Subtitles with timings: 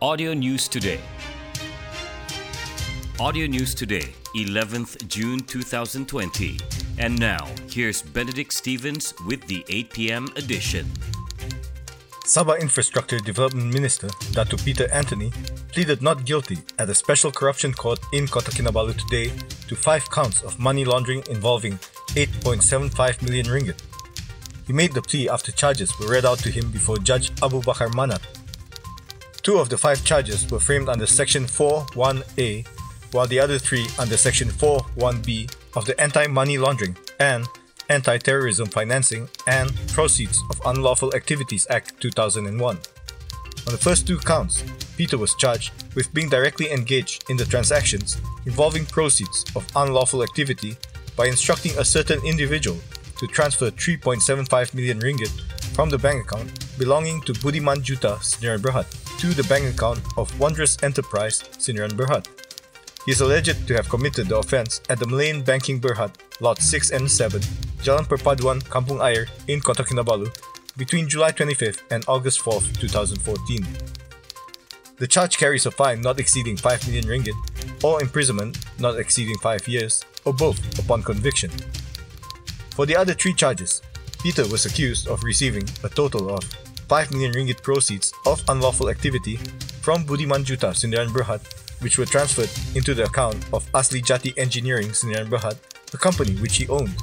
[0.00, 1.00] Audio News Today.
[3.18, 6.56] Audio News Today, 11th June 2020.
[6.98, 10.28] And now, here's Benedict Stevens with the 8 p.m.
[10.36, 10.86] edition.
[12.24, 15.32] Sabah Infrastructure Development Minister Datu Peter Anthony
[15.72, 19.34] pleaded not guilty at a special corruption court in Kota Kinabalu today
[19.66, 21.72] to five counts of money laundering involving
[22.14, 23.82] 8.75 million ringgit.
[24.64, 27.88] He made the plea after charges were read out to him before Judge Abu Bakar
[27.98, 28.37] Manat.
[29.48, 32.66] Two of the five charges were framed under Section 4.1a,
[33.12, 37.46] while the other three under Section 4.1b of the Anti-Money Laundering and
[37.88, 42.76] Anti-Terrorism Financing and Proceeds of Unlawful Activities Act 2001.
[42.76, 44.62] On the first two counts,
[44.98, 50.76] Peter was charged with being directly engaged in the transactions involving proceeds of unlawful activity
[51.16, 52.76] by instructing a certain individual
[53.16, 55.32] to transfer 3.75 million ringgit
[55.74, 60.30] from the bank account belonging to Budiman Juta Sdn Berhad to the bank account of
[60.38, 62.28] Wondrous Enterprise Sdn Berhad.
[63.04, 66.92] He is alleged to have committed the offence at the Malayan Banking Berhad, Lot 6
[66.92, 67.40] and 7,
[67.82, 70.30] Jalan Perpaduan, Kampung Ayer in Kota Kinabalu
[70.76, 73.66] between July 25th and August 4th, 2014.
[74.98, 77.34] The charge carries a fine not exceeding 5 million ringgit
[77.82, 81.50] or imprisonment not exceeding 5 years or both upon conviction.
[82.76, 83.82] For the other three charges,
[84.22, 86.44] Peter was accused of receiving a total of
[86.88, 89.36] 5 million ringgit proceeds of unlawful activity
[89.84, 91.40] from Budiman Juta Sdn Berhad,
[91.82, 95.58] which were transferred into the account of Asli Jati Engineering Sdn Berhad,
[95.92, 96.96] a company which he owned.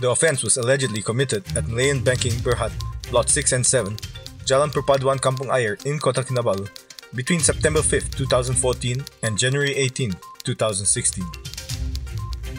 [0.00, 2.72] The offence was allegedly committed at Malayan Banking Berhad,
[3.12, 3.96] Lot 6 and 7,
[4.44, 6.68] Jalan Perpaduan Kampung Ayer in Kota Kinabalu
[7.14, 10.12] between September 5, 2014 and January 18,
[10.44, 11.24] 2016.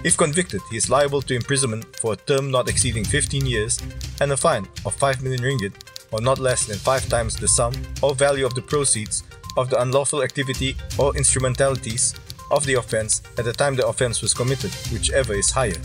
[0.03, 3.79] If convicted, he is liable to imprisonment for a term not exceeding 15 years
[4.19, 5.73] and a fine of 5 million ringgit
[6.11, 9.23] or not less than 5 times the sum or value of the proceeds
[9.57, 12.13] of the unlawful activity or instrumentalities
[12.51, 15.81] of the offence at the time the offence was committed, whichever is higher.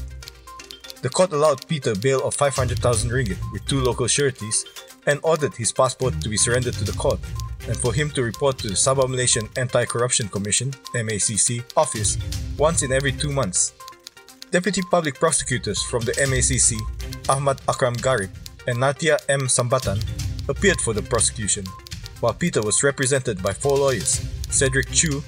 [1.02, 4.64] The court allowed Peter bail of 500,000 ringgit with two local sureties
[5.06, 7.18] and ordered his passport to be surrendered to the court
[7.66, 12.18] and for him to report to the Sabah Malaysian Anti-Corruption Commission MACC office
[12.56, 13.72] once in every 2 months
[14.52, 16.78] Deputy Public Prosecutors from the MACC,
[17.28, 18.30] Ahmad Akram Garib
[18.66, 19.42] and Natia M.
[19.42, 20.02] Sambatan,
[20.48, 21.64] appeared for the prosecution,
[22.20, 25.22] while Peter was represented by four lawyers Cedric Chu,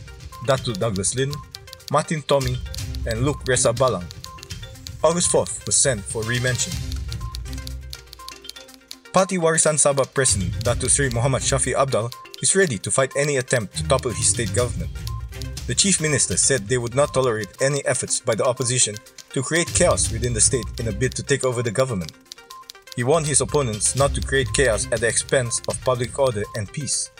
[0.46, 1.32] Datu Douglas Lin,
[1.90, 2.56] Martin Tommy,
[3.06, 4.04] and Luke Resa Balang.
[5.02, 6.72] August 4th was sent for remention.
[9.12, 12.12] Party Warisan Sabah President Datu Sri Muhammad Shafi Apdal
[12.42, 14.90] is ready to fight any attempt to topple his state government.
[15.66, 18.96] The chief minister said they would not tolerate any efforts by the opposition
[19.32, 22.12] to create chaos within the state in a bid to take over the government.
[22.96, 26.72] He warned his opponents not to create chaos at the expense of public order and
[26.72, 27.10] peace.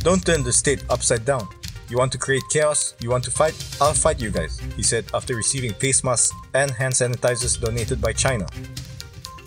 [0.00, 1.48] Don't turn the state upside down.
[1.88, 2.94] You want to create chaos?
[3.00, 3.54] You want to fight?
[3.80, 8.12] I'll fight you guys, he said after receiving face masks and hand sanitizers donated by
[8.12, 8.46] China.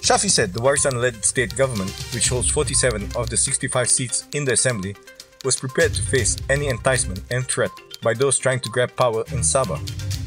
[0.01, 4.45] Shafi said the Warisan led state government, which holds 47 of the 65 seats in
[4.45, 4.95] the assembly,
[5.43, 7.71] was prepared to face any enticement and threat
[8.01, 9.79] by those trying to grab power in Sabah,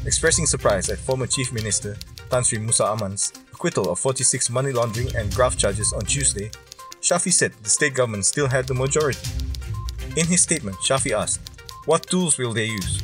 [0.05, 1.97] expressing surprise at former Chief Minister
[2.29, 3.31] Tan Sri Musa Aman's
[3.61, 6.49] acquittal of 46 money laundering and graft charges on Tuesday,
[6.99, 9.29] Shafi said the state government still had the majority.
[10.17, 11.41] In his statement, Shafi asked,
[11.85, 13.03] What tools will they use?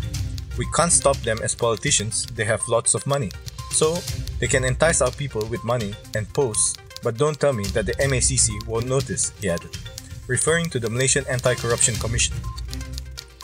[0.57, 3.29] We can't stop them as politicians, they have lots of money.
[3.69, 4.00] So,
[4.40, 7.94] they can entice our people with money and posts, but don't tell me that the
[7.94, 9.78] MACC won't notice, he added,
[10.25, 12.35] referring to the Malaysian Anti-Corruption Commission.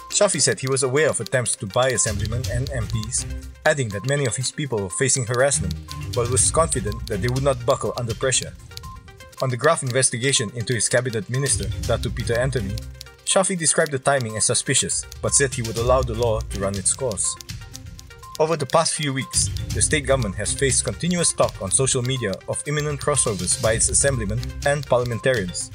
[0.10, 4.26] Shafi said he was aware of attempts to buy assemblymen and MPs, adding that many
[4.26, 5.74] of his people were facing harassment,
[6.14, 8.54] but was confident that they would not buckle under pressure.
[9.42, 12.76] On the graft investigation into his cabinet minister, Datu Peter Anthony,
[13.26, 16.76] Shafi described the timing as suspicious, but said he would allow the law to run
[16.76, 17.36] its course.
[18.40, 22.34] Over the past few weeks, the state government has faced continuous talk on social media
[22.50, 25.72] of imminent crossovers by its assemblymen and parliamentarians.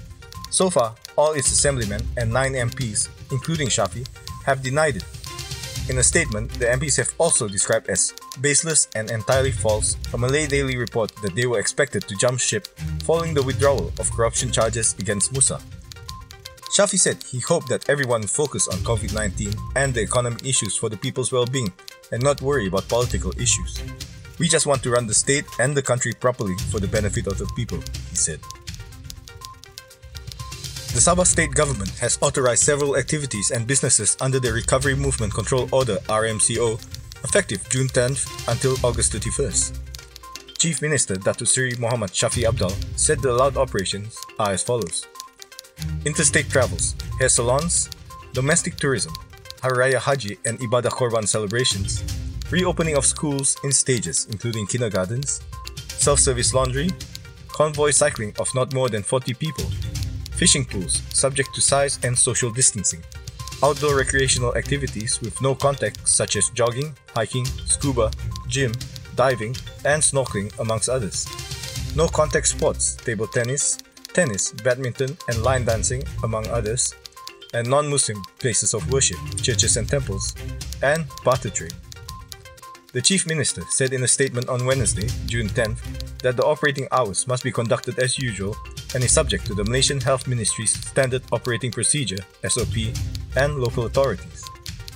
[0.50, 4.06] So far, all its assemblymen and nine MPs, including Shafi,
[4.44, 5.04] have denied it.
[5.88, 8.12] In a statement, the MPs have also described as
[8.42, 12.68] baseless and entirely false a Malay daily report that they were expected to jump ship
[13.04, 15.58] following the withdrawal of corruption charges against Musa.
[16.76, 20.90] Shafi said he hoped that everyone focus on COVID 19 and the economic issues for
[20.90, 21.72] the people's well being
[22.12, 23.82] and not worry about political issues.
[24.38, 27.38] We just want to run the state and the country properly for the benefit of
[27.38, 27.78] the people,
[28.10, 28.40] he said.
[30.98, 35.68] The Sabah state government has authorized several activities and businesses under the Recovery Movement Control
[35.70, 36.74] Order RMCO
[37.22, 39.78] effective June 10th until August 31st.
[40.58, 45.06] Chief Minister Datu Sri Muhammad Shafi Apdal said the allowed operations are as follows.
[46.04, 47.88] Interstate travels, hair salons,
[48.34, 49.14] domestic tourism,
[49.62, 52.02] Hari Raya Haji and Ibadah Korban celebrations,
[52.50, 55.46] reopening of schools in stages including kindergartens,
[56.02, 56.90] self-service laundry,
[57.46, 59.70] convoy cycling of not more than 40 people,
[60.38, 63.02] fishing pools subject to size and social distancing,
[63.64, 68.10] outdoor recreational activities with no contact such as jogging, hiking, scuba,
[68.46, 68.72] gym,
[69.16, 71.26] diving, and snorkeling amongst others.
[71.96, 73.78] No contact sports, table tennis,
[74.12, 76.94] tennis, badminton, and line dancing among others,
[77.52, 80.36] and non-Muslim places of worship, churches and temples,
[80.84, 81.74] and barter trade.
[82.92, 87.26] The Chief Minister said in a statement on Wednesday, June 10th, that the operating hours
[87.26, 88.56] must be conducted as usual
[88.94, 92.94] and is subject to the Malaysian Health Ministry's Standard Operating Procedure (SOP)
[93.36, 94.44] and local authorities.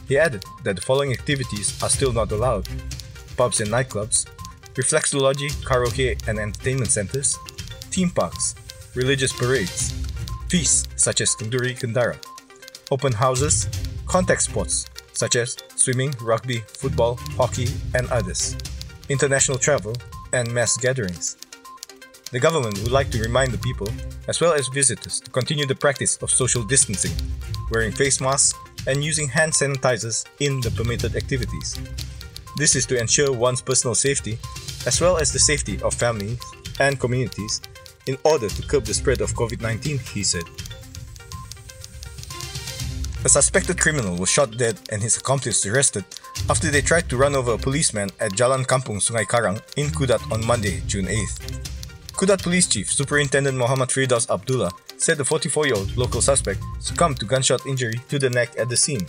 [0.09, 2.69] He added that the following activities are still not allowed:
[3.37, 4.27] pubs and nightclubs,
[4.75, 7.39] reflexology, karaoke and entertainment centers,
[7.93, 8.55] theme parks,
[8.95, 9.93] religious parades,
[10.49, 12.17] feasts such as Kenduri Kendara,
[12.91, 13.69] open houses,
[14.07, 18.57] contact sports such as swimming, rugby, football, hockey, and others,
[19.09, 19.95] international travel,
[20.33, 21.37] and mass gatherings.
[22.33, 23.89] The government would like to remind the people,
[24.27, 27.13] as well as visitors, to continue the practice of social distancing,
[27.71, 31.79] wearing face masks, and using hand sanitizers in the permitted activities.
[32.57, 34.39] This is to ensure one's personal safety,
[34.87, 36.41] as well as the safety of families
[36.81, 37.61] and communities,
[38.07, 40.45] in order to curb the spread of COVID 19, he said.
[43.27, 46.05] A suspected criminal was shot dead and his accomplice arrested
[46.49, 50.33] after they tried to run over a policeman at Jalan Kampung Sungai Karang in Kudat
[50.33, 51.72] on Monday, June 8th.
[52.23, 57.67] Kudat Police Chief Superintendent Muhammad Firdaus Abdullah said the 44-year-old local suspect succumbed to gunshot
[57.67, 59.05] injury to the neck at the scene.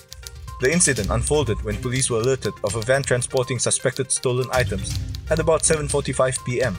[0.61, 4.97] The incident unfolded when police were alerted of a van transporting suspected stolen items
[5.29, 6.75] at about 7:45 p.m.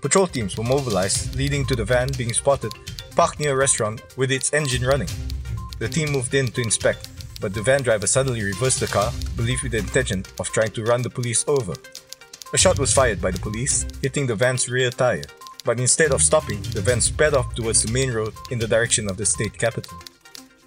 [0.00, 2.72] Patrol teams were mobilized, leading to the van being spotted
[3.14, 5.12] parked near a restaurant with its engine running.
[5.78, 7.10] The team moved in to inspect,
[7.42, 10.84] but the van driver suddenly reversed the car, believed with the intention of trying to
[10.84, 11.74] run the police over.
[12.54, 15.24] A shot was fired by the police, hitting the van's rear tire,
[15.64, 19.10] but instead of stopping, the van sped off towards the main road in the direction
[19.10, 19.98] of the state capital.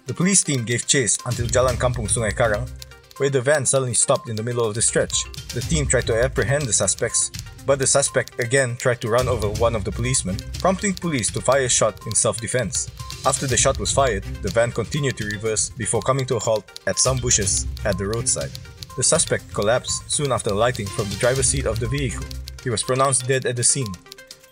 [0.04, 2.68] The police team gave chase until Jalan Kampung Sungai Karang,
[3.16, 5.24] where the van suddenly stopped in the middle of the stretch.
[5.54, 7.30] The team tried to apprehend the suspects,
[7.64, 11.40] but the suspect again tried to run over one of the policemen, prompting police to
[11.40, 12.90] fire a shot in self defense.
[13.24, 16.80] After the shot was fired, the van continued to reverse before coming to a halt
[16.86, 18.52] at some bushes at the roadside.
[18.98, 22.26] The suspect collapsed soon after alighting from the driver's seat of the vehicle.
[22.64, 23.94] He was pronounced dead at the scene.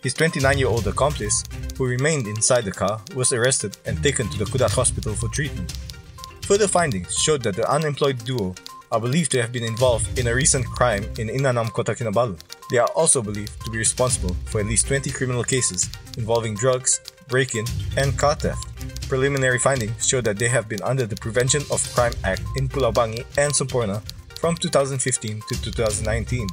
[0.05, 1.43] His 29 year old accomplice,
[1.77, 5.77] who remained inside the car, was arrested and taken to the Kudat hospital for treatment.
[6.43, 8.55] Further findings showed that the unemployed duo
[8.93, 12.39] are believed to have been involved in a recent crime in Inanam, Kota Kinabalu.
[12.71, 17.01] They are also believed to be responsible for at least 20 criminal cases involving drugs,
[17.27, 17.67] break in,
[17.97, 18.63] and car theft.
[19.09, 22.93] Preliminary findings show that they have been under the Prevention of Crime Act in Pulau
[22.95, 24.01] Banggi and Semporna
[24.47, 26.47] from 2015 to 2019.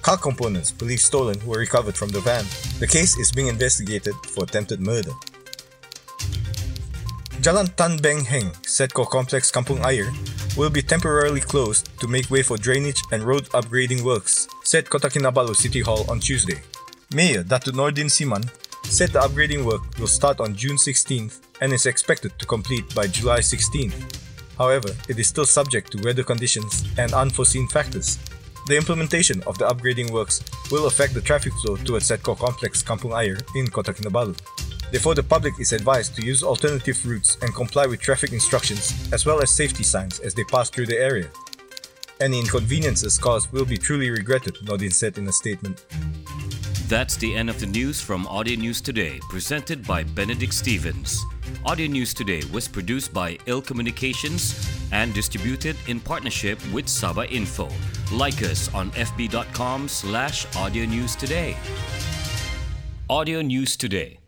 [0.00, 2.44] Car components believed stolen were recovered from the van.
[2.78, 5.10] The case is being investigated for attempted murder.
[7.42, 10.06] Jalan Tan Beng Heng, Sedco Complex Kampung Ayer,
[10.56, 15.08] will be temporarily closed to make way for drainage and road upgrading works, said Kota
[15.08, 16.62] Kinabalu City Hall on Tuesday.
[17.12, 18.46] Mayor Datu Nordin Siman
[18.86, 23.08] said the upgrading work will start on June 16th and is expected to complete by
[23.08, 24.15] July 16th.
[24.58, 28.18] However, it is still subject to weather conditions and unforeseen factors.
[28.66, 33.14] The implementation of the upgrading works will affect the traffic flow towards Sedco Complex Kampung
[33.14, 34.36] Ayer in Kota Kinabalu.
[34.90, 39.26] Therefore, the public is advised to use alternative routes and comply with traffic instructions as
[39.26, 41.28] well as safety signs as they pass through the area.
[42.20, 45.84] Any inconveniences caused will be truly regretted, Nordin said in a statement.
[46.88, 51.20] That's the end of the news from Audio News Today, presented by Benedict Stevens.
[51.64, 54.54] Audio News Today was produced by Ill Communications
[54.92, 57.68] and distributed in partnership with Saba Info.
[58.12, 61.56] Like us on fb.com slash audio news today.
[63.08, 64.18] Audio News Today